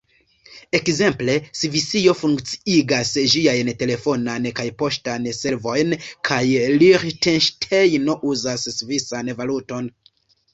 Ekzemple, 0.77 1.33
Svisio 1.57 2.13
funkciigas 2.21 3.11
ĝiajn 3.33 3.69
telefonan 3.81 4.47
kaj 4.61 4.65
poŝtan 4.79 5.29
servojn, 5.41 5.93
kaj 6.31 6.41
Liĥtenŝtejno 6.79 8.17
uzas 8.33 8.67
svisan 8.81 9.31
valuton. 9.45 9.93